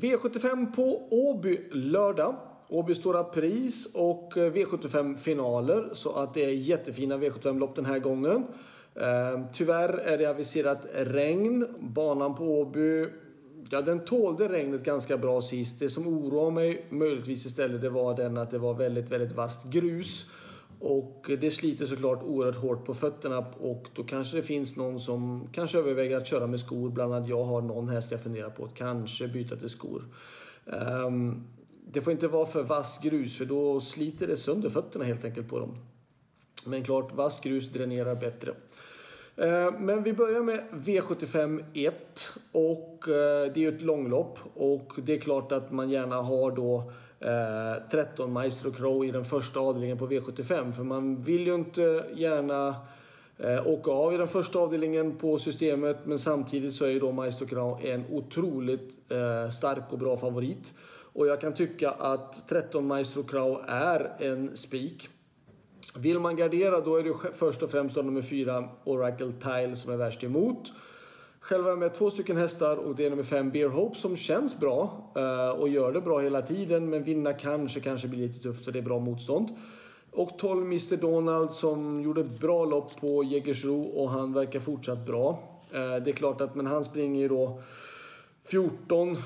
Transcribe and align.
V75 0.00 0.72
på 0.72 1.08
Åby 1.10 1.60
lördag. 1.72 2.36
Åby 2.68 2.94
Stora 2.94 3.24
Pris 3.24 3.94
och 3.94 4.36
eh, 4.36 4.52
V75-finaler. 4.52 5.88
Så 5.92 6.12
att 6.12 6.34
det 6.34 6.44
är 6.44 6.48
jättefina 6.48 7.18
V75-lopp 7.18 7.76
den 7.76 7.84
här 7.84 7.98
gången. 7.98 8.44
Eh, 8.94 9.40
tyvärr 9.52 9.88
är 9.88 10.18
det 10.18 10.26
aviserat 10.26 10.86
regn. 10.94 11.66
Banan 11.80 12.34
på 12.34 12.60
Åby 12.60 13.06
Ja, 13.72 13.82
den 13.82 14.04
tålde 14.04 14.48
regnet 14.48 14.82
ganska 14.82 15.18
bra 15.18 15.42
sist. 15.42 15.78
Det 15.78 15.90
som 15.90 16.06
oroade 16.06 16.50
mig 16.50 16.86
möjligtvis 16.88 17.46
istället 17.46 17.80
det 17.80 17.90
var 17.90 18.16
den 18.16 18.38
att 18.38 18.50
det 18.50 18.58
var 18.58 18.74
väldigt, 18.74 19.08
väldigt 19.10 19.32
vasst 19.32 19.64
grus. 19.64 20.26
Och 20.80 21.30
det 21.40 21.50
sliter 21.50 21.86
såklart 21.86 22.22
oerhört 22.22 22.56
hårt 22.56 22.84
på 22.84 22.94
fötterna 22.94 23.38
och 23.60 23.88
då 23.94 24.04
kanske 24.04 24.36
det 24.36 24.42
finns 24.42 24.76
någon 24.76 25.00
som 25.00 25.48
kanske 25.52 25.78
överväger 25.78 26.16
att 26.16 26.26
köra 26.26 26.46
med 26.46 26.60
skor. 26.60 26.90
Bland 26.90 27.14
annat 27.14 27.28
jag 27.28 27.44
har 27.44 27.62
någon 27.62 27.88
häst 27.88 28.10
jag 28.10 28.20
funderar 28.20 28.50
på 28.50 28.64
att 28.64 28.74
kanske 28.74 29.28
byta 29.28 29.56
till 29.56 29.68
skor. 29.68 30.04
Um, 30.64 31.46
det 31.92 32.00
får 32.00 32.12
inte 32.12 32.28
vara 32.28 32.46
för 32.46 32.62
vass 32.62 33.00
grus 33.02 33.38
för 33.38 33.44
då 33.44 33.80
sliter 33.80 34.26
det 34.26 34.36
sönder 34.36 34.68
fötterna 34.68 35.04
helt 35.04 35.24
enkelt 35.24 35.48
på 35.48 35.58
dem. 35.58 35.76
Men 36.66 36.84
klart, 36.84 37.12
vass 37.14 37.40
grus 37.40 37.68
dränerar 37.68 38.14
bättre. 38.14 38.52
Ehm, 39.36 39.74
men 39.74 40.02
vi 40.02 40.12
börjar 40.12 40.42
med 40.42 40.60
V75 40.72 41.64
1 41.74 41.94
och 42.52 43.08
eh, 43.08 43.52
det 43.52 43.56
är 43.56 43.58
ju 43.58 43.68
ett 43.68 43.82
långlopp 43.82 44.38
och 44.54 44.92
det 44.96 45.14
är 45.14 45.20
klart 45.20 45.52
att 45.52 45.72
man 45.72 45.90
gärna 45.90 46.16
har 46.16 46.50
då 46.50 46.92
Eh, 47.20 47.82
13 47.90 48.32
Maestro 48.32 48.72
Crow 48.72 49.04
i 49.04 49.10
den 49.10 49.24
första 49.24 49.60
avdelningen 49.60 49.98
på 49.98 50.06
V75. 50.06 50.72
För 50.72 50.82
man 50.82 51.22
vill 51.22 51.46
ju 51.46 51.54
inte 51.54 52.04
gärna 52.14 52.76
eh, 53.38 53.66
åka 53.66 53.90
av 53.90 54.14
i 54.14 54.16
den 54.16 54.28
första 54.28 54.58
avdelningen 54.58 55.16
på 55.16 55.38
systemet. 55.38 55.98
Men 56.04 56.18
samtidigt 56.18 56.74
så 56.74 56.84
är 56.84 56.88
ju 56.88 57.00
då 57.00 57.12
Maestro 57.12 57.46
Crow 57.46 57.86
en 57.86 58.04
otroligt 58.10 58.90
eh, 59.08 59.50
stark 59.50 59.92
och 59.92 59.98
bra 59.98 60.16
favorit. 60.16 60.74
Och 61.12 61.26
jag 61.26 61.40
kan 61.40 61.54
tycka 61.54 61.90
att 61.90 62.48
13 62.48 62.86
Maestro 62.86 63.22
Crow 63.22 63.64
är 63.68 64.12
en 64.18 64.56
spik. 64.56 65.08
Vill 65.98 66.18
man 66.18 66.36
gardera 66.36 66.80
då 66.80 66.96
är 66.96 67.02
det 67.02 67.14
först 67.34 67.62
och 67.62 67.70
främst 67.70 67.96
nummer 67.96 68.22
4 68.22 68.68
Oracle 68.84 69.32
Tile 69.42 69.76
som 69.76 69.92
är 69.92 69.96
värst 69.96 70.24
emot. 70.24 70.72
Själv 71.40 71.62
har 71.62 71.70
jag 71.70 71.78
med 71.78 71.94
två 71.94 72.10
stycken 72.10 72.36
hästar 72.36 72.76
och 72.76 72.94
det 72.94 73.06
är 73.06 73.10
nummer 73.10 73.22
5 73.22 73.50
Beer 73.50 73.68
Hope 73.68 73.98
som 73.98 74.16
känns 74.16 74.60
bra 74.60 75.10
eh, 75.16 75.60
och 75.60 75.68
gör 75.68 75.92
det 75.92 76.00
bra 76.00 76.20
hela 76.20 76.42
tiden. 76.42 76.90
Men 76.90 77.04
vinna 77.04 77.32
kanske, 77.32 77.80
kanske 77.80 78.08
blir 78.08 78.28
lite 78.28 78.40
tufft 78.40 78.64
för 78.64 78.72
det 78.72 78.78
är 78.78 78.82
bra 78.82 78.98
motstånd. 78.98 79.48
Och 80.10 80.38
12 80.38 80.64
Mr 80.64 80.96
Donald 80.96 81.52
som 81.52 82.02
gjorde 82.02 82.24
bra 82.24 82.64
lopp 82.64 83.00
på 83.00 83.24
Jägersro 83.24 83.82
och 83.82 84.10
han 84.10 84.32
verkar 84.32 84.60
fortsatt 84.60 85.06
bra. 85.06 85.42
Eh, 85.72 85.96
det 85.96 86.10
är 86.10 86.12
klart 86.12 86.40
att 86.40 86.54
men 86.54 86.66
han 86.66 86.84
springer 86.84 87.20
ju 87.20 87.28
då 87.28 87.62
14, 88.44 89.16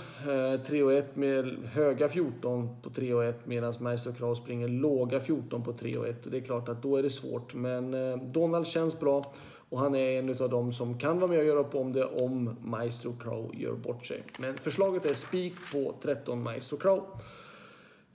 3 0.67 0.79
eh, 0.79 0.85
och 0.85 0.93
1 0.93 1.17
med 1.17 1.57
höga 1.73 2.09
14 2.09 2.77
på 2.83 2.91
3 2.91 3.15
och 3.15 3.25
1 3.25 3.47
medan 3.47 3.75
Meister 3.81 4.13
Kraus 4.13 4.39
springer 4.39 4.69
låga 4.69 5.21
14 5.21 5.65
på 5.65 5.73
3 5.73 5.97
och 5.97 6.09
1. 6.09 6.31
Det 6.31 6.37
är 6.37 6.41
klart 6.41 6.69
att 6.69 6.83
då 6.83 6.97
är 6.97 7.03
det 7.03 7.11
svårt 7.11 7.55
men 7.55 7.95
eh, 7.95 8.17
Donald 8.17 8.67
känns 8.67 9.01
bra. 9.01 9.33
Och 9.75 9.81
han 9.81 9.95
är 9.95 10.19
en 10.19 10.31
av 10.43 10.51
dem 10.51 10.73
som 10.73 10.99
kan 10.99 11.21
vara 11.21 11.31
med 11.31 11.39
och 11.39 11.45
göra 11.45 11.59
upp 11.59 11.75
om 11.75 11.93
det 11.93 12.05
om 12.05 12.57
Maestro 12.63 13.17
Crow 13.19 13.55
gör 13.55 13.73
bort 13.73 14.07
sig. 14.07 14.23
Men 14.39 14.59
förslaget 14.59 15.07
är 15.07 15.15
spik 15.15 15.55
på 15.73 15.95
13 16.03 16.43
Maestro 16.43 16.77
Crow. 16.77 17.03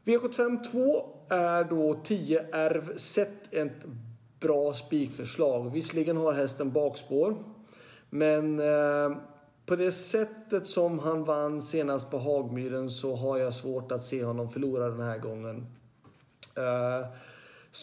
V75 0.05 0.63
2 0.71 1.05
är 1.29 1.63
då 1.63 2.01
10 2.03 2.45
Erv 2.51 2.97
Sett 2.97 3.53
ett 3.53 3.85
bra 4.39 4.73
spikförslag. 4.73 5.71
Visserligen 5.73 6.17
har 6.17 6.33
hästen 6.33 6.71
bakspår. 6.71 7.35
Men 8.09 8.59
eh, 8.59 9.17
på 9.65 9.75
det 9.75 9.91
sättet 9.91 10.67
som 10.67 10.99
han 10.99 11.23
vann 11.23 11.61
senast 11.61 12.11
på 12.11 12.17
Hagmyren 12.17 12.89
så 12.89 13.15
har 13.15 13.37
jag 13.37 13.53
svårt 13.53 13.91
att 13.91 14.03
se 14.03 14.23
honom 14.23 14.49
förlora 14.49 14.89
den 14.89 14.99
här 15.01 15.17
gången. 15.17 15.65
Eh, 16.57 17.07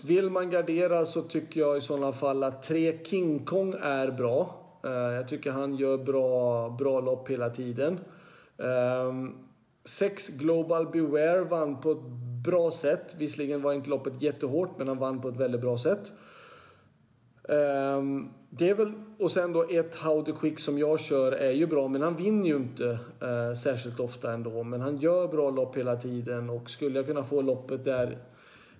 vill 0.05 0.31
man 0.31 0.51
gardera 0.51 1.05
så 1.05 1.23
tycker 1.23 1.61
jag 1.61 1.77
i 1.77 1.81
sådana 1.81 2.13
fall 2.13 2.43
att 2.43 2.63
3 2.63 3.05
King 3.05 3.45
Kong 3.45 3.75
är 3.81 4.11
bra. 4.11 4.63
Eh, 4.85 4.91
jag 4.91 5.29
tycker 5.29 5.51
han 5.51 5.77
gör 5.77 5.99
bra, 5.99 6.69
bra 6.69 7.01
lopp 7.01 7.31
hela 7.31 7.51
tiden. 7.51 7.99
Ehm, 8.59 9.35
6 9.85 10.29
Global 10.29 10.87
Beware 10.87 11.45
vann 11.45 11.81
på 11.81 11.91
ett 11.91 12.03
bra 12.45 12.71
sätt. 12.71 13.17
Visserligen 13.19 13.63
var 13.63 13.73
inte 13.73 13.91
loppet 13.91 14.23
jättehårt 14.23 14.79
men 14.79 14.89
han 14.89 14.99
vann 14.99 15.21
på 15.21 15.29
ett 15.29 15.37
väldigt 15.37 15.61
bra 15.61 15.79
sätt. 15.79 16.13
Ehm, 17.49 18.29
det 18.51 18.71
är 18.71 18.75
väl, 18.75 18.93
och 19.19 19.31
sen 19.31 19.53
då 19.53 19.67
ett 19.71 19.95
How 19.95 20.23
the 20.23 20.33
Quick 20.33 20.59
som 20.59 20.79
jag 20.79 21.01
kör 21.01 21.33
är 21.33 21.51
ju 21.51 21.67
bra 21.67 21.89
men 21.89 22.03
han 22.03 22.17
vinner 22.17 22.47
ju 22.47 22.57
inte 22.57 22.99
eh, 23.23 23.55
särskilt 23.57 24.01
ofta 24.01 24.33
ändå. 24.33 24.63
Men 24.63 24.81
han 24.81 24.97
gör 24.97 25.29
bra 25.29 25.51
lopp 25.51 25.77
hela 25.77 25.97
tiden 25.97 26.51
och 26.51 26.71
skulle 26.71 26.99
jag 26.99 27.07
kunna 27.07 27.25
få 27.25 27.43
loppet 27.43 27.85
där 27.85 28.19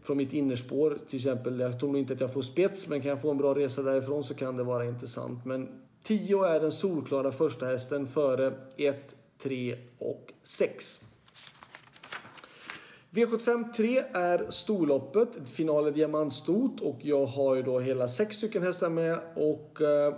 från 0.07 0.17
mitt 0.17 0.33
innerspår 0.33 0.99
till 1.09 1.17
exempel. 1.17 1.61
Jag 1.61 1.81
tror 1.81 1.89
nog 1.89 1.99
inte 1.99 2.13
att 2.13 2.21
jag 2.21 2.33
får 2.33 2.43
spets, 2.43 2.89
men 2.89 3.01
kan 3.01 3.09
jag 3.09 3.23
få 3.23 3.31
en 3.31 3.39
bra 3.39 3.55
resa 3.55 3.83
därifrån 3.83 4.25
så 4.25 4.35
kan 4.35 4.57
det 4.57 4.63
vara 4.63 4.85
intressant. 4.85 5.45
Men 5.45 5.69
10 6.03 6.45
är 6.45 6.61
den 6.61 6.73
solklara 6.73 7.33
första 7.33 7.67
hästen 7.67 8.07
före 8.07 8.53
1, 8.77 9.15
3 9.43 9.77
och 9.99 10.33
6. 10.43 11.05
V75 13.11 13.73
3 13.73 13.99
är 14.13 14.51
storloppet, 14.51 15.51
final 15.51 15.89
i 15.89 15.91
diamantstot 15.91 16.81
och 16.81 16.99
jag 17.03 17.27
har 17.27 17.55
ju 17.55 17.63
då 17.63 17.81
hela 17.81 18.09
sex 18.09 18.37
stycken 18.37 18.63
hästar 18.63 18.91
med 18.91 19.19
och 19.35 19.81
eh, 19.81 20.15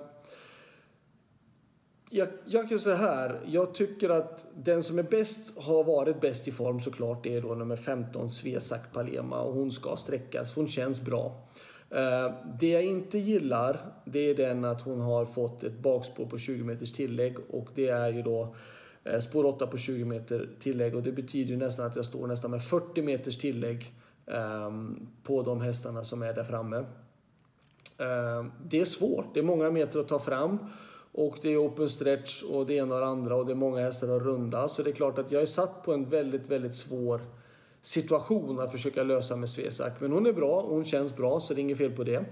jag, 2.11 2.29
jag 2.45 2.69
kan 2.69 2.79
säga 2.79 2.97
här. 2.97 3.41
Jag 3.47 3.75
tycker 3.75 4.09
att 4.09 4.45
den 4.57 4.83
som 4.83 4.99
är 4.99 5.03
bäst, 5.03 5.59
har 5.59 5.85
varit 5.85 6.21
bäst 6.21 6.49
i 6.49 6.51
form 6.51 6.81
såklart, 6.81 7.25
det 7.25 7.37
är 7.37 7.43
då 7.43 7.55
nummer 7.55 7.77
15 7.77 8.31
Svesak 8.31 8.93
Palema 8.93 9.41
och 9.41 9.55
hon 9.55 9.73
ska 9.73 9.97
sträckas. 9.97 10.55
Hon 10.55 10.69
känns 10.69 11.01
bra. 11.01 11.49
Uh, 11.95 12.35
det 12.61 12.69
jag 12.69 12.85
inte 12.85 13.19
gillar, 13.19 13.81
det 14.05 14.19
är 14.19 14.35
den 14.35 14.65
att 14.65 14.81
hon 14.81 15.01
har 15.01 15.25
fått 15.25 15.65
ett 15.65 15.79
bakspår 15.79 16.27
på 16.27 16.39
20 16.39 16.65
meters 16.65 16.93
tillägg 16.93 17.37
och 17.51 17.69
det 17.75 17.89
är 17.89 18.13
ju 18.13 18.23
då 18.23 18.55
uh, 19.13 19.19
spår 19.19 19.45
8 19.45 19.67
på 19.67 19.79
20 19.79 20.05
meter 20.05 20.49
tillägg 20.61 20.95
och 20.95 21.03
det 21.03 21.13
betyder 21.13 21.51
ju 21.51 21.57
nästan 21.57 21.87
att 21.87 21.97
jag 21.97 22.05
står 22.05 22.27
nästan 22.27 22.51
med 22.51 22.63
40 22.63 23.03
meters 23.03 23.39
tillägg 23.39 23.93
um, 24.27 25.09
på 25.23 25.43
de 25.43 25.61
hästarna 25.61 26.05
som 26.05 26.23
är 26.23 26.33
där 26.33 26.45
framme. 26.45 26.77
Uh, 26.77 28.47
det 28.65 28.81
är 28.81 28.85
svårt, 28.85 29.35
det 29.35 29.41
är 29.41 29.45
många 29.45 29.71
meter 29.71 30.01
att 30.01 30.09
ta 30.09 30.19
fram. 30.19 30.59
Och 31.13 31.39
det 31.43 31.49
är 31.49 31.57
open 31.57 31.89
stretch 31.89 32.43
och 32.43 32.67
det 32.67 32.75
ena 32.75 32.95
och 32.95 33.01
det 33.01 33.07
andra 33.07 33.37
och 33.37 33.47
det 33.47 33.53
är 33.53 33.57
många 33.57 33.81
hästar 33.81 34.17
att 34.17 34.23
runda. 34.23 34.69
Så 34.69 34.83
det 34.83 34.91
är 34.91 34.95
klart 34.95 35.19
att 35.19 35.33
jag 35.33 35.43
är 35.43 35.47
satt 35.47 35.83
på 35.85 35.93
en 35.93 36.09
väldigt, 36.09 36.47
väldigt 36.47 36.75
svår 36.75 37.21
situation 37.83 38.61
att 38.61 38.73
försöka 38.73 39.03
lösa 39.03 39.37
med 39.37 39.51
Svesak. 39.51 39.93
Men 40.01 40.13
hon 40.13 40.27
är 40.27 40.33
bra 40.33 40.61
och 40.61 40.75
hon 40.75 40.85
känns 40.85 41.17
bra 41.17 41.41
så 41.41 41.55
det 41.55 41.61
är 41.61 41.63
inget 41.63 41.79
fel 41.79 41.93
på 41.93 42.05
det. 42.05 42.25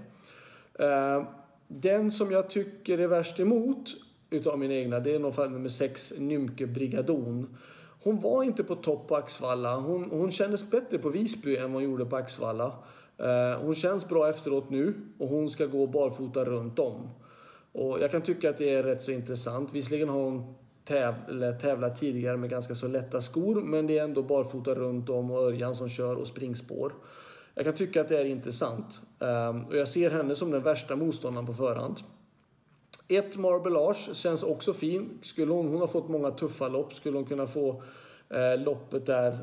Eh, 0.79 1.23
den 1.67 2.11
som 2.11 2.31
jag 2.31 2.49
tycker 2.49 2.97
är 2.97 3.07
värst 3.07 3.39
emot 3.39 3.95
utav 4.29 4.59
mina 4.59 4.73
egna 4.73 4.99
det 4.99 5.15
är 5.15 5.19
nog 5.19 5.33
fall 5.33 5.51
nummer 5.51 5.69
6 5.69 6.13
Nymke 6.17 6.67
Brigadon. 6.67 7.57
Hon 8.03 8.19
var 8.19 8.43
inte 8.43 8.63
på 8.63 8.75
topp 8.75 9.07
på 9.07 9.15
Axvalla. 9.15 9.75
Hon, 9.75 10.11
hon 10.11 10.31
kändes 10.31 10.69
bättre 10.69 10.97
på 10.97 11.09
Visby 11.09 11.57
än 11.57 11.73
vad 11.73 11.81
hon 11.81 11.91
gjorde 11.91 12.05
på 12.05 12.15
Axvalla. 12.15 12.71
Eh, 13.17 13.59
hon 13.61 13.75
känns 13.75 14.09
bra 14.09 14.29
efteråt 14.29 14.69
nu 14.69 14.93
och 15.17 15.27
hon 15.27 15.49
ska 15.49 15.65
gå 15.65 15.87
barfota 15.87 16.45
runt 16.45 16.79
om. 16.79 17.09
Och 17.77 18.01
jag 18.01 18.11
kan 18.11 18.21
tycka 18.21 18.49
att 18.49 18.57
det 18.57 18.69
är 18.69 18.83
rätt 18.83 19.03
så 19.03 19.11
intressant. 19.11 19.73
Visserligen 19.73 20.09
har 20.09 20.23
hon 20.23 20.55
täv 20.85 21.13
tävlat 21.61 21.99
tidigare 21.99 22.37
med 22.37 22.49
ganska 22.49 22.75
så 22.75 22.87
lätta 22.87 23.21
skor, 23.21 23.61
men 23.61 23.87
det 23.87 23.97
är 23.97 24.03
ändå 24.03 24.23
barfota 24.23 24.75
runt 24.75 25.09
om 25.09 25.31
och 25.31 25.37
Örjan 25.37 25.75
som 25.75 25.89
kör 25.89 26.15
och 26.15 26.27
springspår. 26.27 26.93
Jag 27.55 27.65
kan 27.65 27.75
tycka 27.75 28.01
att 28.01 28.07
det 28.07 28.17
är 28.17 28.25
intressant. 28.25 29.01
Um, 29.19 29.61
och 29.61 29.77
jag 29.77 29.87
ser 29.87 30.11
henne 30.11 30.35
som 30.35 30.51
den 30.51 30.63
värsta 30.63 30.95
motståndaren 30.95 31.45
på 31.47 31.53
förhand. 31.53 31.99
Ett 33.07 33.37
Marbelage 33.37 34.15
känns 34.15 34.43
också 34.43 34.73
fin. 34.73 35.09
Skulle 35.21 35.53
hon, 35.53 35.67
hon 35.67 35.79
har 35.79 35.87
fått 35.87 36.09
många 36.09 36.31
tuffa 36.31 36.67
lopp. 36.67 36.93
Skulle 36.93 37.17
hon 37.17 37.25
kunna 37.25 37.47
få 37.47 37.83
eh, 38.29 38.63
loppet 38.63 39.05
där 39.05 39.37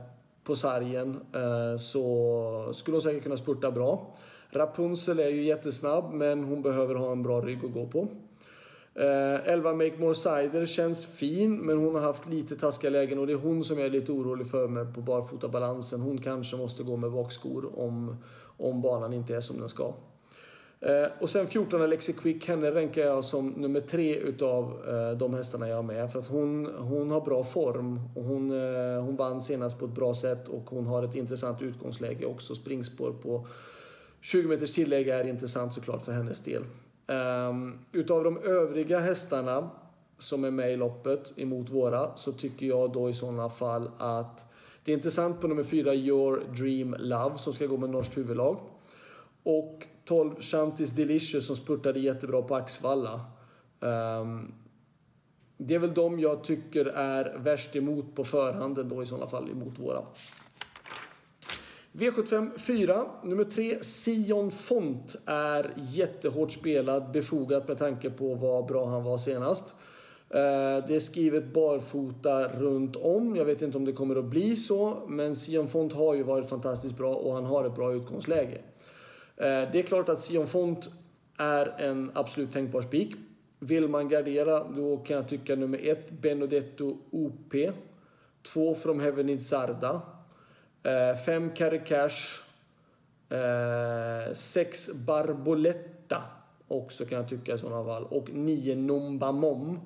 på 0.45 0.57
sargen 0.57 1.21
eh, 1.33 1.77
så 1.79 2.71
skulle 2.75 2.95
hon 2.95 3.03
säkert 3.03 3.23
kunna 3.23 3.37
spurta 3.37 3.71
bra. 3.71 4.15
Rapunzel 4.51 5.19
är 5.19 5.29
ju 5.29 5.43
jättesnabb 5.43 6.13
men 6.13 6.45
hon 6.45 6.63
behöver 6.63 6.95
ha 6.95 7.13
en 7.13 7.23
bra 7.23 7.41
rygg 7.41 7.65
att 7.65 7.73
gå 7.73 7.87
på. 7.87 8.09
Eh, 8.96 9.52
11 9.52 9.73
Make 9.73 9.96
More 9.99 10.14
Cider 10.14 10.67
känns 10.67 11.06
fin 11.06 11.56
men 11.56 11.79
hon 11.79 11.94
har 11.94 12.02
haft 12.02 12.29
lite 12.29 12.56
taskiga 12.56 12.91
lägen 12.91 13.19
och 13.19 13.26
det 13.26 13.32
är 13.32 13.37
hon 13.37 13.64
som 13.64 13.79
jag 13.79 13.87
är 13.87 13.91
lite 13.91 14.12
orolig 14.12 14.46
för 14.46 14.69
med 14.69 14.94
på 14.94 15.00
barfotabalansen. 15.00 16.00
Hon 16.00 16.19
kanske 16.19 16.56
måste 16.56 16.82
gå 16.82 16.96
med 16.96 17.12
bakskor 17.12 17.79
om, 17.79 18.17
om 18.56 18.82
banan 18.82 19.12
inte 19.12 19.37
är 19.37 19.41
som 19.41 19.61
den 19.61 19.69
ska. 19.69 19.94
Eh, 20.81 21.06
och 21.20 21.31
sen 21.31 21.46
14 21.46 21.82
Alexi 21.82 22.12
Quick, 22.12 22.49
henne 22.49 22.70
rankar 22.70 23.02
jag 23.02 23.25
som 23.25 23.49
nummer 23.49 23.81
tre 23.81 24.17
utav 24.17 24.88
eh, 24.88 25.19
de 25.19 25.35
hästarna 25.35 25.69
jag 25.69 25.76
har 25.76 25.82
med. 25.82 26.12
För 26.12 26.19
att 26.19 26.26
hon, 26.26 26.67
hon 26.79 27.11
har 27.11 27.20
bra 27.20 27.44
form 27.44 28.00
och 28.14 28.25
hon, 28.25 28.50
eh, 28.50 29.02
hon 29.02 29.17
vann 29.17 29.41
senast 29.41 29.79
på 29.79 29.85
ett 29.85 29.94
bra 29.94 30.14
sätt 30.14 30.49
och 30.49 30.70
hon 30.70 30.87
har 30.87 31.02
ett 31.02 31.14
intressant 31.14 31.62
utgångsläge 31.62 32.26
också. 32.26 32.55
Springspår 32.55 33.12
på 33.23 33.46
20 34.20 34.49
meters 34.49 34.73
tillägg 34.73 35.08
är 35.08 35.25
intressant 35.25 35.75
såklart 35.75 36.05
för 36.05 36.12
hennes 36.12 36.41
del. 36.41 36.62
Um, 37.06 37.79
utav 37.93 38.25
de 38.25 38.39
övriga 38.39 38.99
hästarna 38.99 39.71
som 40.19 40.45
är 40.45 40.51
med 40.51 40.73
i 40.73 40.77
loppet 40.77 41.33
emot 41.37 41.71
våra 41.71 42.17
så 42.17 42.33
tycker 42.33 42.67
jag 42.67 42.93
då 42.93 43.11
i 43.11 43.15
sådana 43.15 43.51
fall 43.51 43.91
att 43.99 44.45
det 44.85 44.93
är 44.93 44.97
intressant 44.97 45.41
på 45.41 45.49
nummer 45.49 45.62
4 45.62 45.95
Your 45.95 46.43
Dream 46.56 46.97
Love 46.99 47.39
som 47.39 47.53
ska 47.53 47.67
gå 47.67 47.77
med 47.77 47.91
norskt 47.91 48.17
huvudlag. 48.17 48.61
Och 49.43 49.87
12 50.05 50.41
Shantis 50.41 50.91
Delicious 50.91 51.47
som 51.47 51.56
spurtade 51.56 52.01
jättebra 52.01 52.43
på 52.43 52.55
Axvalla. 52.55 53.21
Um, 53.81 54.55
det 55.56 55.75
är 55.75 55.79
väl 55.79 55.95
de 55.95 56.21
jag 56.21 56.45
tycker 56.45 56.87
är 56.87 57.39
värst 57.39 57.77
emot 57.77 58.15
på 58.15 58.25
förhanden 58.25 58.89
då 58.89 59.03
i 59.03 59.06
sådana 59.06 59.27
fall 59.27 59.51
emot 59.51 59.79
våra. 59.79 60.03
V75 61.94 62.58
4, 62.58 63.06
nummer 63.23 63.44
3, 63.44 63.79
Sion 63.82 64.50
Font 64.50 65.17
är 65.26 65.73
jättehårt 65.76 66.52
spelad, 66.52 67.11
befogat 67.12 67.69
med 67.69 67.79
tanke 67.79 68.11
på 68.11 68.35
vad 68.35 68.67
bra 68.67 68.87
han 68.87 69.05
var 69.05 69.19
senast. 69.19 69.75
Eh, 70.31 70.87
det 70.87 70.96
är 70.96 71.00
skrivet 71.00 71.52
barfota 71.52 72.49
runt 72.49 72.96
om. 72.96 73.37
Jag 73.37 73.44
vet 73.44 73.62
inte 73.62 73.79
om 73.79 73.85
det 73.85 73.93
kommer 73.93 74.17
att 74.17 74.25
bli 74.25 74.56
så, 74.56 75.02
men 75.08 75.37
Sion 75.37 75.69
Font 75.69 75.93
har 75.93 76.14
ju 76.14 76.23
varit 76.23 76.49
fantastiskt 76.49 76.96
bra 76.96 77.14
och 77.14 77.35
han 77.35 77.44
har 77.44 77.64
ett 77.64 77.75
bra 77.75 77.93
utgångsläge. 77.93 78.58
Eh, 79.37 79.44
det 79.73 79.79
är 79.79 79.82
klart 79.82 80.08
att 80.08 80.20
Sion 80.20 80.46
Font 80.46 80.88
är 81.38 81.75
en 81.79 82.11
absolut 82.14 82.52
tänkbar 82.52 82.82
spik. 82.82 83.14
Vill 83.58 83.88
man 83.88 84.08
gardera, 84.08 84.64
då 84.64 84.96
kan 84.96 85.17
jag 85.17 85.29
tycka 85.29 85.56
nummer 85.56 85.79
1, 85.82 86.11
Benedetto 86.11 86.96
OP. 87.11 87.55
2 88.43 88.75
From 88.75 89.00
Heaven 89.00 89.41
Sarda. 89.41 90.14
Eh, 90.85 91.17
5 91.17 91.51
Carry 91.51 91.81
Cash. 91.85 92.41
Eh, 93.29 94.33
6 94.33 94.91
Barboletta. 95.07 96.23
Också 96.69 97.05
kan 97.05 97.19
jag 97.19 97.29
tycka 97.29 97.55
i 97.55 97.59
sådana 97.59 97.85
fall. 97.85 98.05
Och 98.05 98.31
9 98.33 98.77
Numba 98.77 99.33
Mom. 99.33 99.81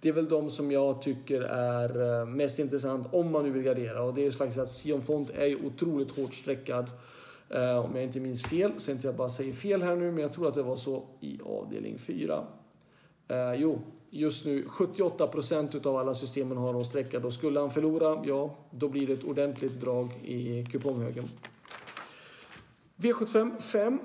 Det 0.00 0.08
är 0.08 0.12
väl 0.12 0.28
de 0.28 0.50
som 0.50 0.72
jag 0.72 1.02
tycker 1.02 1.40
är 1.40 2.20
eh, 2.20 2.26
mest 2.26 2.58
intressant 2.58 3.06
om 3.14 3.32
man 3.32 3.44
nu 3.44 3.50
vill 3.50 3.62
gardera. 3.62 4.02
Och 4.02 4.14
det 4.14 4.26
är 4.26 4.30
faktiskt 4.30 4.58
att 4.58 4.76
Sion 4.76 5.02
Font 5.02 5.30
är 5.30 5.66
otroligt 5.66 6.16
hårt 6.16 6.34
streckad. 6.34 6.90
Om 7.84 7.90
jag 7.94 8.04
inte 8.04 8.20
minns 8.20 8.42
fel, 8.42 8.72
så 8.78 8.90
inte 8.90 9.06
jag 9.06 9.16
bara 9.16 9.28
säger 9.28 9.52
fel 9.52 9.82
här 9.82 9.96
nu, 9.96 10.10
men 10.10 10.22
jag 10.22 10.32
tror 10.32 10.48
att 10.48 10.54
det 10.54 10.62
var 10.62 10.76
så 10.76 11.02
i 11.20 11.40
avdelning 11.44 11.98
4. 11.98 12.44
Eh, 13.28 13.54
jo, 13.54 13.78
just 14.14 14.44
nu 14.44 14.64
78 14.68 15.26
procent 15.26 15.86
av 15.86 15.96
alla 15.96 16.14
systemen 16.14 16.58
har 16.58 16.72
någon 16.72 16.84
sträcka. 16.84 17.18
Då 17.20 17.30
skulle 17.30 17.60
han 17.60 17.70
förlora, 17.70 18.22
ja, 18.24 18.56
då 18.70 18.88
blir 18.88 19.06
det 19.06 19.12
ett 19.12 19.24
ordentligt 19.24 19.80
drag 19.80 20.12
i 20.24 20.66
kuponghögen. 20.72 21.28
V75 22.96 23.60
5 23.60 23.98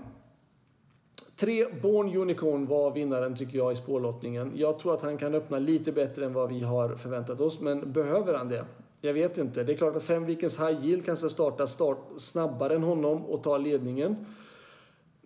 Tre 1.36 1.66
Born 1.82 2.18
Unicorn 2.18 2.66
var 2.66 2.92
vinnaren 2.92 3.36
tycker 3.36 3.58
jag 3.58 3.72
i 3.72 3.76
spårlottningen. 3.76 4.52
Jag 4.56 4.80
tror 4.80 4.94
att 4.94 5.02
han 5.02 5.18
kan 5.18 5.36
öppna 5.36 5.60
lite 5.60 5.92
bättre 5.92 6.26
än 6.26 6.34
vad 6.34 6.50
vi 6.50 6.60
har 6.60 6.96
förväntat 6.96 7.42
oss, 7.42 7.60
men 7.60 7.92
behöver 7.94 8.34
han 8.34 8.50
det? 8.50 8.66
Jag 9.02 9.14
vet 9.14 9.38
inte. 9.38 9.64
Det 9.64 9.74
är 9.74 9.78
klart 9.78 9.96
att 9.96 10.04
Femvikens 10.04 10.60
High 10.60 10.86
Yield 10.86 11.06
kanske 11.06 11.30
startar 11.30 11.66
start 11.66 11.98
snabbare 12.18 12.76
än 12.76 12.84
honom 12.84 13.26
och 13.26 13.44
tar 13.44 13.60
ledningen. 13.60 14.26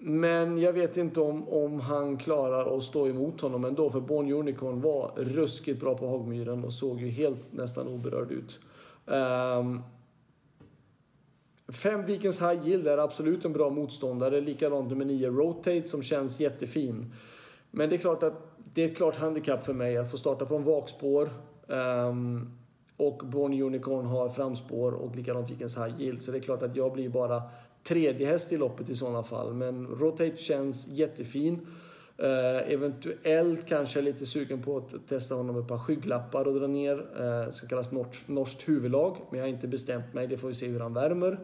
Men 0.05 0.57
jag 0.57 0.73
vet 0.73 0.97
inte 0.97 1.21
om, 1.21 1.49
om 1.49 1.79
han 1.79 2.17
klarar 2.17 2.77
att 2.77 2.83
stå 2.83 3.07
emot 3.07 3.41
honom 3.41 3.65
ändå, 3.65 3.89
för 3.89 3.99
Born 3.99 4.31
Unicorn 4.31 4.81
var 4.81 5.11
ruskigt 5.15 5.79
bra 5.79 5.97
på 5.97 6.07
Hagmyren 6.07 6.63
och 6.63 6.73
såg 6.73 7.01
ju 7.01 7.09
helt 7.09 7.53
nästan 7.53 7.87
oberörd 7.87 8.31
ut. 8.31 8.59
Um, 9.05 9.81
Fem 11.67 12.05
Vikens 12.05 12.41
High 12.41 12.67
Yield 12.67 12.87
är 12.87 12.97
absolut 12.97 13.45
en 13.45 13.53
bra 13.53 13.69
motståndare. 13.69 14.41
Likadant 14.41 14.89
nummer 14.89 15.05
9 15.05 15.29
Rotate 15.29 15.87
som 15.87 16.01
känns 16.01 16.39
jättefin. 16.39 17.13
Men 17.71 17.89
det 17.89 17.95
är 17.95 17.99
klart 17.99 18.23
att 18.23 18.57
det 18.73 18.83
är 18.83 18.89
ett 18.89 18.97
klart 18.97 19.15
handikapp 19.15 19.65
för 19.65 19.73
mig 19.73 19.97
att 19.97 20.11
få 20.11 20.17
starta 20.17 20.45
på 20.45 20.55
en 20.55 20.63
vakspår. 20.63 21.29
Um, 21.67 22.57
och 22.97 23.21
Born 23.25 23.61
Unicorn 23.61 24.05
har 24.05 24.29
framspår 24.29 24.91
och 24.91 25.15
likadant 25.15 25.51
Vikens 25.51 25.77
High 25.77 26.01
Yield. 26.01 26.23
Så 26.23 26.31
det 26.31 26.37
är 26.37 26.41
klart 26.41 26.63
att 26.63 26.75
jag 26.75 26.93
blir 26.93 27.09
bara 27.09 27.41
tredje 27.83 28.27
häst 28.27 28.51
i 28.51 28.57
loppet 28.57 28.89
i 28.89 28.95
sådana 28.95 29.23
fall. 29.23 29.53
Men 29.53 29.87
Rotate 29.87 30.37
känns 30.37 30.87
jättefin. 30.87 31.67
Eh, 32.17 32.73
eventuellt 32.73 33.67
kanske 33.67 33.99
jag 33.99 34.07
är 34.07 34.11
lite 34.11 34.25
sugen 34.25 34.61
på 34.61 34.77
att 34.77 35.07
testa 35.09 35.35
honom 35.35 35.55
med 35.55 35.61
ett 35.61 35.69
par 35.69 35.77
skygglappar 35.77 36.47
och 36.47 36.59
dra 36.59 36.67
ner. 36.67 36.97
Eh, 37.19 37.45
det 37.45 37.51
ska 37.53 37.67
kallas 37.67 37.91
norskt, 37.91 38.27
norskt 38.27 38.67
huvudlag. 38.67 39.17
Men 39.29 39.39
jag 39.39 39.45
har 39.45 39.49
inte 39.49 39.67
bestämt 39.67 40.13
mig. 40.13 40.27
Det 40.27 40.37
får 40.37 40.47
vi 40.47 40.53
se 40.53 40.67
hur 40.67 40.79
han 40.79 40.93
värmer. 40.93 41.39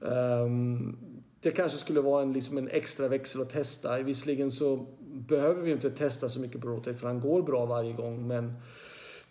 Um, 0.00 0.96
det 1.40 1.50
kanske 1.50 1.78
skulle 1.78 2.00
vara 2.00 2.22
en, 2.22 2.32
liksom 2.32 2.58
en 2.58 2.68
extra 2.68 3.08
växel 3.08 3.42
att 3.42 3.50
testa. 3.50 4.02
Visserligen 4.02 4.50
så 4.50 4.86
behöver 5.00 5.62
vi 5.62 5.70
inte 5.70 5.90
testa 5.90 6.28
så 6.28 6.40
mycket 6.40 6.60
på 6.60 6.68
Rotate 6.68 6.94
för 6.94 7.06
han 7.06 7.20
går 7.20 7.42
bra 7.42 7.66
varje 7.66 7.92
gång. 7.92 8.26
Men 8.26 8.52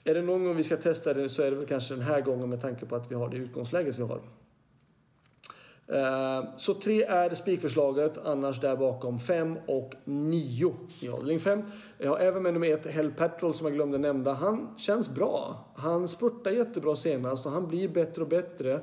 är 0.03 0.13
det 0.13 0.21
någon 0.21 0.43
gång 0.43 0.55
vi 0.55 0.63
ska 0.63 0.77
testa 0.77 1.13
det 1.13 1.29
så 1.29 1.41
är 1.41 1.51
det 1.51 1.57
väl 1.57 1.65
kanske 1.65 1.93
den 1.93 2.03
här 2.03 2.21
gången 2.21 2.49
med 2.49 2.61
tanke 2.61 2.85
på 2.85 2.95
att 2.95 3.11
vi 3.11 3.15
har 3.15 3.29
det 3.29 3.37
utgångsläget 3.37 3.99
vi 3.99 4.03
har. 4.03 4.21
Eh, 5.91 6.43
så 6.57 6.73
3 6.73 7.03
är 7.03 7.35
spikförslaget, 7.35 8.17
annars 8.25 8.61
där 8.61 8.75
bakom 8.75 9.19
5 9.19 9.57
och 9.67 9.93
9 10.03 10.75
i 10.99 11.09
avdelning 11.09 11.39
5. 11.39 11.61
Jag 11.97 12.09
har 12.09 12.19
även 12.19 12.43
med 12.43 12.53
nummer 12.53 12.73
1, 12.73 12.85
Hell 12.85 13.11
Patrol 13.11 13.53
som 13.53 13.65
jag 13.67 13.75
glömde 13.75 13.97
nämna. 13.97 14.33
Han 14.33 14.67
känns 14.77 15.09
bra. 15.09 15.65
Han 15.75 16.07
spurtade 16.07 16.55
jättebra 16.55 16.95
senast 16.95 17.45
och 17.45 17.51
han 17.51 17.67
blir 17.67 17.87
bättre 17.87 18.21
och 18.21 18.27
bättre. 18.27 18.79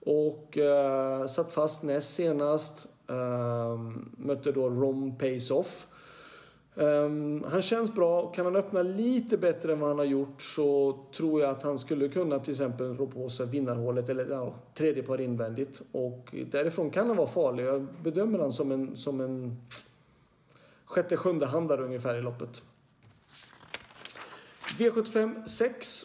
Och 0.00 0.58
uh, 0.60 1.26
satt 1.26 1.52
fast 1.52 1.82
näst 1.82 2.14
senast. 2.14 2.86
Uh, 3.10 3.78
mötte 4.16 4.52
då 4.52 4.68
Rom 4.68 5.18
Pace 5.18 5.54
Off. 5.54 5.86
Um, 6.78 7.44
han 7.50 7.62
känns 7.62 7.94
bra. 7.94 8.32
Kan 8.32 8.44
han 8.44 8.56
öppna 8.56 8.82
lite 8.82 9.38
bättre 9.38 9.72
än 9.72 9.80
vad 9.80 9.88
han 9.88 9.98
har 9.98 10.04
gjort 10.04 10.42
så 10.42 10.98
tror 11.16 11.40
jag 11.40 11.50
att 11.50 11.62
han 11.62 11.78
skulle 11.78 12.08
kunna 12.08 12.38
till 12.38 12.52
exempel 12.52 12.96
rå 12.96 13.06
på 13.06 13.28
sig 13.28 13.46
vinnarhålet 13.46 14.08
eller 14.08 14.30
ja, 14.30 14.54
tredje 14.74 15.02
par 15.02 15.20
invändigt. 15.20 15.82
Och 15.92 16.34
därifrån 16.50 16.90
kan 16.90 17.06
han 17.06 17.16
vara 17.16 17.26
farlig. 17.26 17.64
Jag 17.64 17.86
bedömer 18.02 18.38
han 18.38 18.52
som 18.52 18.72
en, 18.72 18.96
som 18.96 19.20
en 19.20 19.56
sjätte, 20.84 21.16
sjunde 21.16 21.46
handare 21.46 21.84
ungefär 21.84 22.18
i 22.18 22.22
loppet. 22.22 22.62
V75 24.78 25.46
6. 25.46 26.04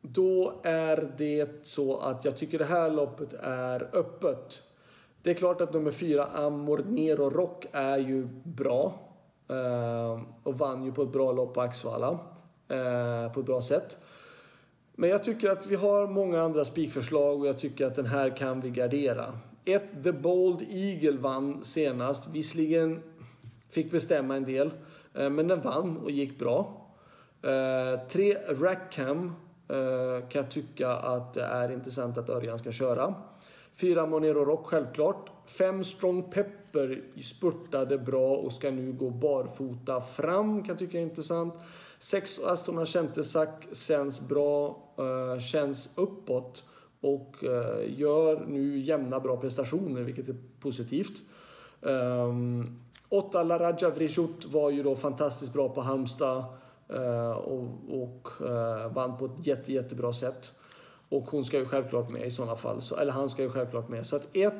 Då 0.00 0.60
är 0.62 1.14
det 1.18 1.66
så 1.66 1.96
att 1.96 2.24
jag 2.24 2.36
tycker 2.36 2.58
det 2.58 2.64
här 2.64 2.90
loppet 2.90 3.34
är 3.40 3.88
öppet. 3.92 4.62
Det 5.22 5.30
är 5.30 5.34
klart 5.34 5.60
att 5.60 5.72
nummer 5.72 5.90
4 5.90 6.24
Amor 6.24 6.84
Nero 6.88 7.30
Rock 7.30 7.66
är 7.72 7.98
ju 7.98 8.28
bra. 8.44 8.98
Ehm, 9.48 10.26
och 10.42 10.58
vann 10.58 10.84
ju 10.84 10.92
på 10.92 11.02
ett 11.02 11.12
bra 11.12 11.32
lopp 11.32 11.54
på 11.54 11.60
Axvalla. 11.60 12.18
Eh, 12.68 13.32
på 13.32 13.40
ett 13.40 13.46
bra 13.46 13.60
sätt. 13.60 13.96
Men 14.94 15.10
jag 15.10 15.24
tycker 15.24 15.50
att 15.50 15.66
vi 15.66 15.74
har 15.74 16.06
många 16.06 16.42
andra 16.42 16.64
spikförslag 16.64 17.40
och 17.40 17.46
jag 17.46 17.58
tycker 17.58 17.86
att 17.86 17.96
den 17.96 18.06
här 18.06 18.36
kan 18.36 18.60
vi 18.60 18.70
gardera. 18.70 19.38
Ett, 19.64 20.04
The 20.04 20.12
Bold 20.12 20.62
Eagle 20.70 21.18
vann 21.18 21.64
senast. 21.64 22.28
Visserligen 22.28 23.02
fick 23.70 23.90
bestämma 23.90 24.36
en 24.36 24.44
del, 24.44 24.70
eh, 25.14 25.30
men 25.30 25.48
den 25.48 25.60
vann 25.60 25.96
och 25.96 26.10
gick 26.10 26.38
bra. 26.38 26.86
Eh, 27.42 28.08
tre, 28.08 28.36
Rackham 28.48 29.34
kan 30.28 30.42
jag 30.42 30.50
tycka 30.50 30.88
att 30.88 31.34
det 31.34 31.42
är 31.42 31.72
intressant 31.72 32.18
att 32.18 32.28
Örjan 32.28 32.58
ska 32.58 32.72
köra. 32.72 33.14
Fyra, 33.76 34.06
Monero 34.06 34.44
Rock 34.44 34.66
självklart. 34.66 35.30
Fem, 35.46 35.84
Strong 35.84 36.22
Pepper 36.22 37.02
spurtade 37.22 37.98
bra 37.98 38.36
och 38.36 38.52
ska 38.52 38.70
nu 38.70 38.92
gå 38.92 39.10
barfota 39.10 40.00
fram, 40.00 40.62
kan 40.62 40.68
jag 40.68 40.78
tycka 40.78 40.98
är 40.98 41.02
intressant. 41.02 41.54
Sex 41.98 42.38
Aston 42.38 42.86
Centesack 42.86 43.66
känns 43.72 44.28
bra, 44.28 44.78
eh, 44.98 45.40
känns 45.40 45.90
uppåt 45.94 46.64
och 47.00 47.44
eh, 47.44 47.98
gör 47.98 48.46
nu 48.46 48.78
jämna 48.78 49.20
bra 49.20 49.36
prestationer, 49.36 50.02
vilket 50.02 50.28
är 50.28 50.36
positivt. 50.60 51.22
Ehm, 51.82 52.80
åtta 53.08 53.38
8 53.38 53.42
Laraja 53.42 53.90
Vrishut 53.90 54.44
var 54.44 54.70
ju 54.70 54.82
då 54.82 54.96
fantastiskt 54.96 55.52
bra 55.52 55.68
på 55.68 55.80
Halmstad 55.80 56.44
eh, 56.88 57.30
och, 57.30 57.68
och 58.02 58.28
vann 58.94 59.18
på 59.18 59.24
ett 59.24 59.46
jätte, 59.46 59.72
jättebra 59.72 60.12
sätt. 60.12 60.52
Och 61.08 61.22
hon 61.22 61.44
ska 61.44 61.58
ju 61.58 61.64
självklart 61.64 62.10
med 62.10 62.26
i 62.26 62.30
sådana 62.30 62.56
fall. 62.56 62.82
Så, 62.82 62.96
eller 62.96 63.12
han 63.12 63.30
ska 63.30 63.42
ju 63.42 63.50
självklart 63.50 63.88
med. 63.88 64.06
Så 64.06 64.16
att 64.16 64.36
1, 64.36 64.54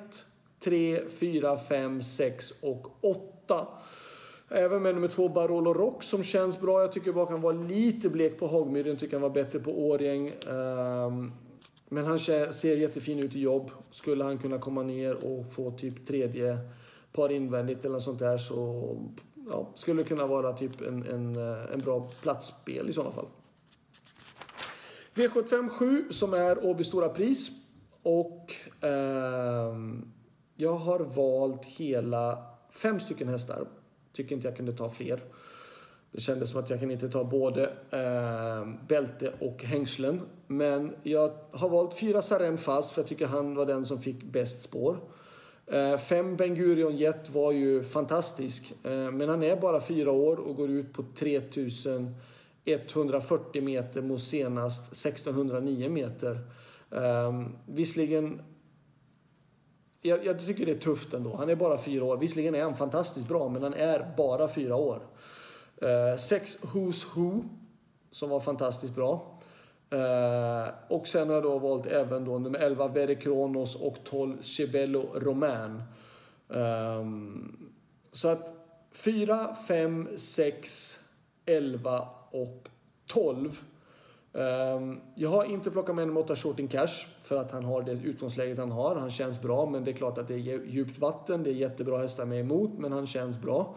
3, 0.65 1.01
4, 1.09 1.57
5, 1.57 2.03
6 2.03 2.53
och 2.61 2.87
8. 3.01 3.67
Även 4.49 4.83
med 4.83 4.95
nummer 4.95 5.09
2 5.09 5.29
Barolo 5.29 5.75
Rock 5.75 6.03
som 6.03 6.23
känns 6.23 6.61
bra. 6.61 6.81
Jag 6.81 6.93
tycker 6.93 7.13
bara 7.13 7.31
han 7.31 7.41
var 7.41 7.53
lite 7.53 8.09
blek 8.09 8.39
på 8.39 8.47
Hagmyren. 8.47 8.97
Tycker 8.97 9.13
han 9.13 9.23
var 9.23 9.31
bättre 9.31 9.59
på 9.59 9.89
Årjäng. 9.89 10.33
Um, 10.47 11.33
men 11.89 12.05
han 12.05 12.19
ser 12.19 12.77
jättefin 12.77 13.19
ut 13.19 13.37
i 13.37 13.41
jobb. 13.41 13.71
Skulle 13.91 14.25
han 14.25 14.39
kunna 14.39 14.59
komma 14.59 14.83
ner 14.83 15.15
och 15.15 15.53
få 15.53 15.71
typ 15.71 16.07
tredje 16.07 16.59
par 17.13 17.33
invändigt 17.33 17.85
eller 17.85 17.93
något 17.93 18.03
sånt 18.03 18.19
där 18.19 18.39
så 18.39 18.97
ja, 19.51 19.69
skulle 19.75 20.03
det 20.03 20.09
kunna 20.09 20.27
vara 20.27 20.53
typ 20.53 20.81
en, 20.81 21.07
en, 21.07 21.37
eh, 21.37 21.73
en 21.73 21.81
bra 21.81 22.11
platsspel 22.23 22.89
i 22.89 22.93
sådana 22.93 23.13
fall. 23.13 23.27
V75 25.15 25.69
7 25.69 26.05
som 26.11 26.35
är 26.35 26.65
Åby 26.65 26.85
Stora 26.85 27.09
Pris. 27.09 27.51
Och 28.03 28.55
eh, 28.81 29.77
jag 30.57 30.75
har 30.75 31.01
valt 31.01 31.65
hela 31.65 32.43
fem 32.71 33.01
stycken 33.01 33.29
hästar. 33.29 33.67
Tycker 34.13 34.35
inte 34.35 34.49
jag 34.49 34.57
kunde 34.57 34.73
ta 34.73 34.91
fler. 34.91 35.21
Det 36.13 36.21
kändes 36.21 36.51
som 36.51 36.61
att 36.61 36.71
jag 36.71 36.81
kan 36.81 36.91
inte 36.91 37.09
ta 37.09 37.25
både 37.25 37.63
eh, 37.91 38.87
bälte 38.89 39.33
och 39.41 39.65
hängslen. 39.65 40.21
Men 40.47 40.95
jag 41.03 41.33
har 41.51 41.69
valt 41.69 41.99
fyra 41.99 42.23
Saren 42.23 42.59
fast 42.59 42.93
för 42.93 43.03
jag 43.03 43.09
tycker 43.09 43.27
han 43.27 43.55
var 43.55 43.67
den 43.67 43.85
som 43.85 43.99
fick 43.99 44.23
bäst 44.23 44.63
spår. 44.63 44.99
Eh, 45.67 45.97
fem 45.97 46.37
Ben 46.37 46.55
Gurion 46.55 46.97
Jet 46.97 47.31
var 47.31 47.53
ju 47.53 47.83
fantastisk. 47.83 48.73
Eh, 48.83 49.11
men 49.11 49.29
han 49.29 49.43
är 49.43 49.57
bara 49.57 49.81
fyra 49.81 50.11
år 50.11 50.37
och 50.37 50.57
går 50.57 50.71
ut 50.71 50.93
på 50.93 51.05
3000 51.19 52.15
140 52.65 53.63
meter 53.63 54.03
mot 54.03 54.23
senast 54.23 54.93
1609 54.93 55.89
meter. 55.89 56.39
Um, 56.91 57.57
visserligen 57.67 58.43
jag, 60.07 60.27
jag, 60.27 60.47
tycker 60.47 60.67
det 60.67 60.73
är 60.73 60.79
tufft 60.79 61.15
ändå. 61.15 61.37
Han 61.37 61.51
är 61.51 61.57
bara 61.57 61.79
fyra 61.79 62.05
år. 62.05 62.17
Visserligen 62.17 62.55
är 62.55 62.63
han 62.63 62.77
fantastiskt 62.77 63.29
bra, 63.29 63.49
men 63.49 63.63
han 63.63 63.75
är 63.75 64.15
bara 64.17 64.49
fyra 64.49 64.77
år. 64.77 65.03
Uh, 65.83 66.17
sex 66.17 66.63
Who's 66.63 67.05
Who, 67.15 67.45
som 68.11 68.31
var 68.31 68.41
fantastiskt 68.41 68.95
bra. 68.95 69.41
Uh, 69.93 70.75
och 70.89 71.07
sen 71.07 71.29
har 71.29 71.35
jag 71.35 71.43
då 71.43 71.59
valt 71.59 71.87
även 71.87 72.25
då 72.25 72.39
nummer 72.39 72.59
11 72.59 72.89
Vere 72.89 73.15
Kronos 73.15 73.77
och 73.77 73.97
12 74.05 74.41
Cebello 74.41 75.11
Roman. 75.15 75.83
Um, 76.49 77.71
så 78.13 78.29
att 78.29 78.55
4, 78.93 79.57
5, 79.69 80.09
6, 80.17 81.01
11 81.47 82.09
och 82.31 82.69
12. 83.07 83.61
Ehm, 84.33 85.01
jag 85.15 85.31
har 85.31 85.45
inte 85.45 85.71
plockat 85.71 85.95
med 85.95 86.07
nummer 86.07 86.21
8 86.21 86.37
Shorting 86.37 86.69
Cash 86.69 87.07
för 87.23 87.37
att 87.37 87.51
han 87.51 87.65
har 87.65 87.83
det 87.83 87.93
utgångsläget 87.93 88.59
han 88.59 88.73
har. 88.73 88.97
Han 88.97 89.11
känns 89.11 89.43
bra 89.43 89.67
men 89.67 89.85
det 89.85 89.91
är 89.91 89.93
klart 89.93 90.19
att 90.19 90.29
det 90.29 90.35
är 90.35 90.65
djupt 90.67 90.99
vatten. 90.99 91.43
Det 91.43 91.51
är 91.51 91.55
jättebra 91.55 91.99
hästar 91.99 92.27
med 92.27 92.41
emot 92.41 92.71
men 92.79 92.93
han 92.93 93.07
känns 93.07 93.39
bra. 93.39 93.77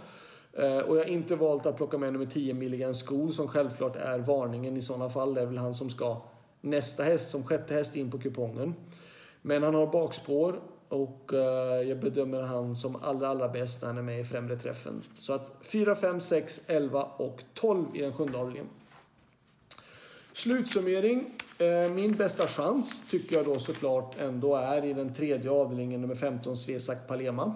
Ehm, 0.53 0.83
och 0.83 0.97
jag 0.97 1.03
har 1.03 1.09
inte 1.09 1.35
valt 1.35 1.65
att 1.65 1.77
plocka 1.77 1.97
med 1.97 2.13
nummer 2.13 2.25
10 2.25 2.53
Milligan 2.53 2.93
School 2.93 3.33
som 3.33 3.47
självklart 3.47 3.95
är 3.95 4.19
varningen 4.19 4.77
i 4.77 4.81
sådana 4.81 5.09
fall. 5.09 5.33
Det 5.33 5.41
är 5.41 5.45
väl 5.45 5.57
han 5.57 5.73
som 5.73 5.89
ska 5.89 6.21
nästa 6.61 7.03
häst 7.03 7.29
som 7.29 7.43
sjätte 7.43 7.73
häst 7.73 7.95
in 7.95 8.11
på 8.11 8.19
kupongen. 8.19 8.75
Men 9.41 9.63
han 9.63 9.75
har 9.75 9.87
bakspår 9.87 10.59
och 10.89 11.29
uh, 11.33 11.39
jag 11.89 11.99
bedömer 11.99 12.41
han 12.41 12.75
som 12.75 12.95
allra, 12.95 13.27
allra 13.27 13.47
bäst 13.47 13.81
när 13.81 13.87
han 13.87 13.97
är 13.97 14.01
med 14.01 14.19
i 14.19 14.23
främre 14.23 14.57
träffen. 14.57 15.01
Så 15.19 15.33
att 15.33 15.51
4, 15.61 15.95
5, 15.95 16.19
6, 16.19 16.61
11 16.67 17.03
och 17.03 17.43
12 17.53 17.85
i 17.93 18.01
den 18.01 18.13
sjunde 18.13 18.37
avdelningen. 18.37 18.69
Slutsummering. 20.33 21.31
Eh, 21.57 21.91
min 21.91 22.15
bästa 22.15 22.47
chans 22.47 23.09
tycker 23.09 23.35
jag 23.35 23.45
då 23.45 23.59
såklart 23.59 24.19
ändå 24.19 24.55
är 24.55 24.85
i 24.85 24.93
den 24.93 25.13
tredje 25.13 25.51
avdelningen, 25.51 26.01
nummer 26.01 26.15
15, 26.15 26.57
Svesak 26.57 27.07
Palema. 27.07 27.55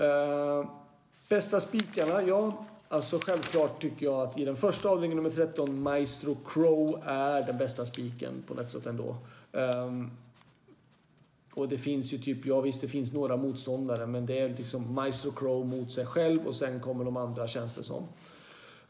Eh, 0.00 0.68
bästa 1.28 1.60
spikarna? 1.60 2.22
Ja, 2.22 2.66
alltså 2.88 3.18
självklart 3.18 3.80
tycker 3.80 4.06
jag 4.06 4.20
att 4.22 4.38
i 4.38 4.44
den 4.44 4.56
första 4.56 4.88
avdelningen, 4.88 5.16
nummer 5.16 5.36
13, 5.36 5.82
Maestro 5.82 6.36
Crow 6.46 7.02
är 7.06 7.42
den 7.42 7.58
bästa 7.58 7.86
spiken 7.86 8.42
på 8.46 8.54
något 8.54 8.70
sätt 8.70 8.86
ändå. 8.86 9.16
Ehm, 9.52 10.10
och 11.54 11.68
det 11.68 11.78
finns 11.78 12.12
ju 12.12 12.18
typ, 12.18 12.46
ja 12.46 12.60
visst 12.60 12.80
det 12.80 12.88
finns 12.88 13.12
några 13.12 13.36
motståndare 13.36 14.06
men 14.06 14.26
det 14.26 14.38
är 14.38 14.48
liksom 14.48 14.94
Maestro 14.94 15.30
Crow 15.30 15.66
mot 15.66 15.92
sig 15.92 16.06
själv 16.06 16.46
och 16.46 16.54
sen 16.54 16.80
kommer 16.80 17.04
de 17.04 17.16
andra 17.16 17.48
känns 17.48 17.74
det 17.74 17.82
som. 17.82 18.08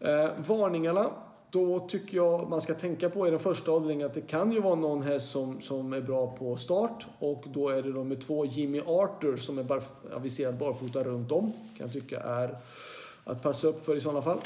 Eh, 0.00 0.31
varningarna 0.47 1.11
då 1.52 1.81
tycker 1.81 2.16
jag 2.16 2.49
man 2.50 2.61
ska 2.61 2.75
tänka 2.75 3.11
på 3.11 3.28
i 3.28 3.31
den 3.31 3.40
första 3.40 3.71
avdelningen 3.71 4.07
att 4.07 4.14
det 4.14 4.21
kan 4.21 4.52
ju 4.52 4.61
vara 4.61 4.75
någon 4.75 5.02
häst 5.02 5.31
som, 5.31 5.61
som 5.61 5.92
är 5.92 6.00
bra 6.00 6.37
på 6.37 6.57
start 6.57 7.07
och 7.19 7.45
då 7.47 7.69
är 7.69 7.83
det 7.83 7.88
nummer 7.88 8.16
två 8.16 8.45
Jimmy 8.45 8.81
Arthur 8.81 9.37
som 9.37 9.59
är 9.59 9.62
barf 9.62 9.88
aviserad 10.12 10.59
barfota 10.59 11.04
runt 11.04 11.33
om. 11.33 11.52
Kan 11.52 11.87
jag 11.87 11.92
tycka 11.92 12.21
är 12.21 12.59
att 13.25 13.42
passa 13.42 13.69
upp 13.69 13.85
för 13.85 13.97
i 13.97 14.00
sådana 14.00 14.23
fall. 14.23 14.38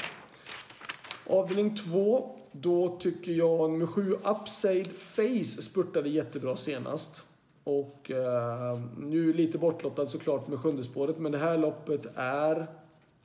Avdelning 1.27 1.75
två, 1.75 2.35
då 2.51 2.97
tycker 2.97 3.31
jag 3.31 3.71
nummer 3.71 3.87
sju 3.87 4.11
Upside 4.11 4.87
Face 4.87 5.61
spurtade 5.61 6.09
jättebra 6.09 6.57
senast. 6.57 7.23
Och 7.67 8.11
eh, 8.11 8.79
nu 8.97 9.33
lite 9.33 9.57
bortlottad 9.57 10.07
såklart 10.07 10.47
med 10.47 10.59
sjunde 10.59 10.83
spåret 10.83 11.17
men 11.17 11.31
det 11.31 11.37
här 11.37 11.57
loppet 11.57 12.05
är 12.15 12.67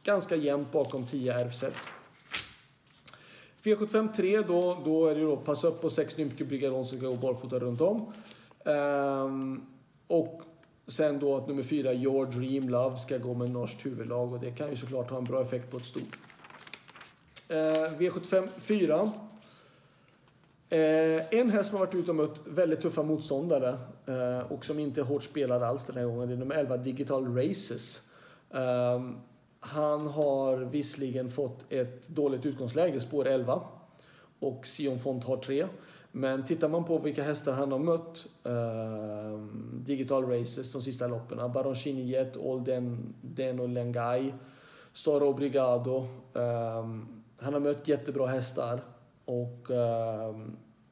ganska 0.03 0.37
jämnt 0.37 0.73
bakom 0.73 1.07
10 1.07 1.33
RFZ. 1.33 1.65
V75 3.63 4.15
3 4.17 4.43
då, 4.43 4.83
då 4.85 5.07
är 5.07 5.15
det 5.15 5.21
då 5.21 5.37
pass 5.37 5.65
upp 5.65 5.81
på 5.81 5.91
6 5.91 6.17
Nymke 6.17 6.45
Brigadon 6.45 6.87
som 6.87 6.99
ska 6.99 7.07
gå 7.07 7.17
barfota 7.17 7.59
runt 7.59 7.81
om. 7.81 8.13
Ehm, 8.65 9.63
och 10.07 10.43
sen 10.87 11.19
då 11.19 11.37
att 11.37 11.49
nummer 11.49 11.63
4 11.63 11.93
Your 11.93 12.27
Dream 12.27 12.69
Love 12.69 12.97
ska 12.97 13.19
gå 13.19 13.35
med 13.35 13.51
norskt 13.51 13.87
huvudlag 13.87 14.33
och 14.33 14.41
det 14.41 14.51
kan 14.51 14.71
ju 14.71 14.77
såklart 14.77 15.11
ha 15.11 15.19
en 15.19 15.25
bra 15.25 15.43
effekt 15.43 15.71
på 15.71 15.77
ett 15.77 15.87
stort. 15.87 16.19
Ehm, 17.49 17.99
V75 17.99 18.49
4. 18.59 19.11
Eh, 20.73 21.25
en 21.31 21.51
häst 21.51 21.71
som 21.71 21.79
har 21.79 21.87
varit 21.87 21.95
ute 21.95 22.11
och 22.11 22.17
mött 22.17 22.41
väldigt 22.45 22.81
tuffa 22.81 23.03
motståndare 23.03 23.79
eh, 24.07 24.53
och 24.53 24.65
som 24.65 24.79
inte 24.79 25.01
är 25.01 25.05
hårt 25.05 25.23
spelad 25.23 25.63
alls 25.63 25.85
den 25.85 25.97
här 25.97 26.05
gången. 26.05 26.29
Det 26.29 26.35
är 26.35 26.39
nummer 26.39 26.55
11 26.55 26.77
Digital 26.77 27.37
Races. 27.37 28.11
Eh, 28.51 29.03
han 29.61 30.07
har 30.07 30.57
visserligen 30.57 31.31
fått 31.31 31.73
ett 31.73 32.09
dåligt 32.09 32.47
utgångsläge, 32.47 33.01
spår 33.01 33.27
11. 33.27 33.63
Och 34.39 34.67
Sion 34.67 34.99
Font 34.99 35.25
har 35.25 35.37
3. 35.37 35.67
Men 36.13 36.45
tittar 36.45 36.69
man 36.69 36.85
på 36.85 36.99
vilka 36.99 37.23
hästar 37.23 37.53
han 37.53 37.73
har 37.73 37.79
mött, 37.79 38.27
eh, 38.45 39.41
Digital 39.73 40.25
Races, 40.25 40.73
de 40.73 40.83
sista 40.83 41.07
loppen, 41.07 41.53
Baron 41.53 41.75
Jet, 41.75 42.37
Olden 42.37 43.15
Den, 43.21 43.61
och 43.61 43.69
Lengai, 43.69 44.35
Star 44.93 45.23
Obrigado. 45.23 46.07
Eh, 46.35 46.87
han 47.37 47.53
har 47.53 47.61
mött 47.61 47.89
jättebra 47.89 48.27
hästar. 48.27 48.81
Och 49.25 49.71
eh, 49.71 50.37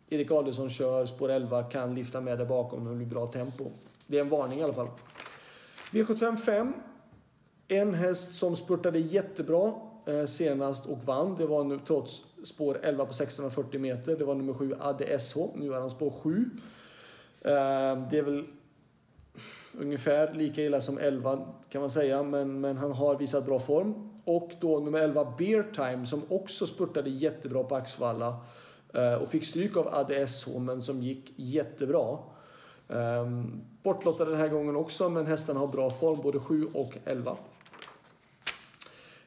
Erik 0.09 0.31
Adielsson 0.31 0.71
kör 0.71 1.07
spår 1.07 1.29
11, 1.29 1.63
kan 1.63 1.95
lyfta 1.95 2.21
med 2.21 2.39
det 2.39 2.47
bakom 2.47 2.85
när 2.85 2.91
det 2.91 2.97
blir 2.97 3.07
bra 3.07 3.27
tempo. 3.27 3.71
Det 4.07 4.17
är 4.17 4.21
en 4.21 4.29
varning 4.29 4.61
i 4.61 4.63
alla 4.63 4.73
fall. 4.73 4.89
V75 5.91 6.37
5 6.37 6.73
en 7.69 7.95
häst 7.95 8.33
som 8.33 8.57
spurtade 8.57 8.99
jättebra 8.99 9.73
eh, 10.07 10.27
senast 10.27 10.87
och 10.87 11.05
vann, 11.05 11.37
det 11.37 11.47
var 11.47 11.65
nu 11.65 11.79
trots 11.87 12.23
spår 12.45 12.81
11 12.83 13.07
på 13.07 13.15
640 13.15 13.81
meter. 13.81 14.17
Det 14.17 14.25
var 14.25 14.35
nummer 14.35 14.55
7 14.55 14.75
Adde 14.81 15.19
SH. 15.19 15.37
Nu 15.55 15.75
är 15.75 15.81
han 15.81 15.91
spår 15.91 16.11
7. 16.11 16.51
Eh, 17.41 17.51
det 18.11 18.19
är 18.19 18.23
väl 18.23 18.45
ungefär 19.79 20.35
lika 20.35 20.63
illa 20.63 20.81
som 20.81 20.99
11 20.99 21.39
kan 21.69 21.81
man 21.81 21.91
säga, 21.91 22.23
men, 22.23 22.61
men 22.61 22.77
han 22.77 22.93
har 22.93 23.17
visat 23.17 23.47
bra 23.47 23.59
form. 23.59 24.11
Och 24.25 24.51
då 24.61 24.81
nummer 24.81 24.99
11 24.99 25.35
Beer 25.39 25.63
Time 25.75 26.07
som 26.07 26.23
också 26.29 26.67
spurtade 26.67 27.11
jättebra 27.11 27.65
på 27.65 27.77
Axvalla 27.77 28.37
eh, 28.95 29.15
och 29.15 29.29
fick 29.29 29.45
stryk 29.45 29.77
av 29.77 29.89
ADS 29.95 30.47
men 30.47 30.83
som 30.83 31.03
gick 31.03 31.33
jättebra. 31.37 32.19
Ehm, 32.89 33.61
Bortlottade 33.83 34.31
den 34.31 34.41
här 34.41 34.49
gången 34.49 34.77
också, 34.77 35.09
men 35.09 35.27
hästarna 35.27 35.61
har 35.61 35.67
bra 35.67 35.91
form, 35.91 36.21
både 36.23 36.39
7 36.39 36.67
och 36.75 36.99
11. 37.05 37.37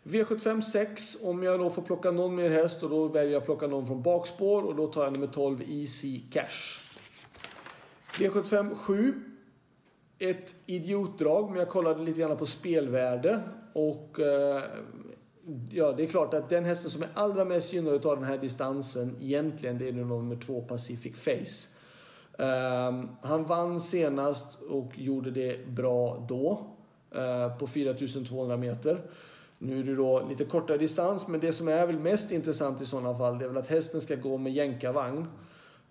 V75 0.03 0.61
6, 0.61 1.23
om 1.23 1.43
jag 1.43 1.59
då 1.59 1.69
får 1.69 1.81
plocka 1.81 2.11
någon 2.11 2.35
mer 2.35 2.49
häst 2.49 2.83
och 2.83 2.89
då 2.89 3.07
väljer 3.07 3.33
jag 3.33 3.39
att 3.39 3.45
plocka 3.45 3.67
någon 3.67 3.87
från 3.87 4.01
bakspår 4.01 4.63
och 4.63 4.75
då 4.75 4.87
tar 4.87 5.03
jag 5.03 5.13
nummer 5.13 5.27
12 5.27 5.61
Easy 5.67 6.21
Cash. 6.31 6.81
V75 8.11 8.75
7, 8.75 9.32
ett 10.19 10.55
idiotdrag 10.65 11.49
men 11.49 11.59
jag 11.59 11.69
kollade 11.69 12.03
lite 12.03 12.19
grann 12.19 12.37
på 12.37 12.45
spelvärde 12.45 13.41
och 13.73 14.19
eh, 14.19 14.61
ja, 15.71 15.91
det 15.91 16.03
är 16.03 16.07
klart 16.07 16.33
att 16.33 16.49
den 16.49 16.65
hästen 16.65 16.91
som 16.91 17.03
är 17.03 17.09
allra 17.13 17.45
mest 17.45 17.73
gynnad 17.73 18.05
av 18.05 18.15
den 18.15 18.25
här 18.25 18.37
distansen 18.37 19.15
egentligen 19.21 19.77
det 19.77 19.87
är 19.87 19.91
nummer 19.91 20.35
två 20.35 20.61
Pacific 20.61 21.15
Face. 21.17 21.73
Um, 22.37 23.09
han 23.21 23.43
vann 23.43 23.81
senast 23.81 24.61
och 24.61 24.91
gjorde 24.95 25.31
det 25.31 25.67
bra 25.67 26.25
då 26.29 26.67
uh, 27.15 27.57
på 27.57 27.67
4200 27.67 28.57
meter. 28.57 29.01
Nu 29.57 29.79
är 29.79 29.83
det 29.83 29.95
då 29.95 30.25
lite 30.29 30.45
kortare 30.45 30.77
distans, 30.77 31.27
men 31.27 31.39
det 31.39 31.53
som 31.53 31.67
är 31.67 31.87
väl 31.87 31.99
mest 31.99 32.31
intressant 32.31 32.81
i 32.81 32.85
sådana 32.85 33.17
fall, 33.17 33.39
det 33.39 33.45
är 33.45 33.49
väl 33.49 33.57
att 33.57 33.67
hästen 33.67 34.01
ska 34.01 34.15
gå 34.15 34.37
med 34.37 34.53
jänkarvagn. 34.53 35.27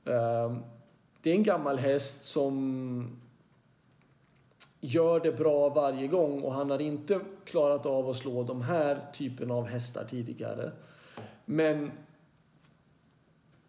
Ehm, 0.05 0.59
det 1.23 1.31
är 1.31 1.35
en 1.35 1.43
gammal 1.43 1.79
häst 1.79 2.25
som 2.25 3.22
gör 4.85 5.21
det 5.21 5.33
bra 5.33 5.69
varje 5.69 6.07
gång 6.07 6.43
och 6.43 6.53
han 6.53 6.71
har 6.71 6.79
inte 6.81 7.21
klarat 7.45 7.87
av 7.87 8.09
att 8.09 8.17
slå 8.17 8.43
de 8.43 8.63
här 8.63 8.99
typen 9.15 9.51
av 9.51 9.67
hästar 9.67 10.05
tidigare. 10.05 10.73
Men 11.45 11.91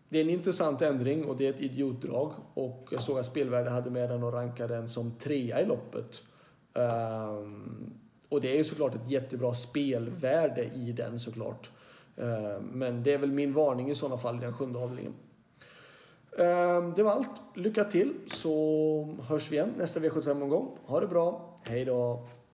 det 0.10 0.18
är 0.18 0.24
en 0.24 0.30
intressant 0.30 0.82
ändring 0.82 1.26
och 1.26 1.38
det 1.38 1.46
är 1.46 1.50
ett 1.50 1.62
idiotdrag 1.62 2.32
och 2.54 2.88
jag 2.92 3.02
såg 3.02 3.20
att 3.20 3.26
Spelvärde 3.26 3.70
hade 3.70 3.90
med 3.90 4.10
den 4.10 4.24
och 4.24 4.34
rankade 4.34 4.76
den 4.76 4.90
som 4.90 5.12
trea 5.12 5.62
i 5.62 5.66
loppet. 5.66 6.22
Um, 6.74 7.94
och 8.30 8.42
det 8.42 8.54
är 8.54 8.58
ju 8.58 8.64
såklart 8.64 8.96
ett 8.96 9.10
jättebra 9.10 9.54
spelvärde 9.54 10.64
i 10.64 10.92
den 10.92 11.20
såklart. 11.20 11.70
Eh, 12.18 12.62
men 12.72 13.04
det 13.04 13.14
är 13.14 13.18
väl 13.18 13.32
min 13.32 13.54
varning 13.54 13.90
i 13.90 13.96
sådana 13.96 14.18
fall 14.18 14.38
i 14.38 14.40
den 14.40 14.54
sjunde 14.54 14.80
avdelningen. 14.80 15.14
Ehm, 16.38 16.94
det 16.96 17.04
var 17.04 17.12
allt. 17.12 17.42
Lycka 17.56 17.84
till 17.84 18.14
så 18.28 19.18
hörs 19.30 19.52
vi 19.52 19.56
igen 19.56 19.74
nästa 19.78 20.00
V75-omgång. 20.00 20.78
Ha 20.86 21.00
det 21.00 21.08
bra. 21.08 21.60
Hej 21.64 21.86
då! 21.86 22.28